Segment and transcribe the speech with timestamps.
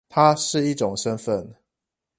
[0.09, 1.53] 它是一種身分